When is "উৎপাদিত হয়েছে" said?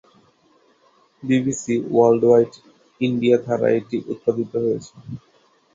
4.11-4.93